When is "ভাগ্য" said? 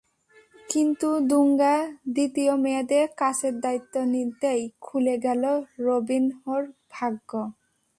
6.91-7.31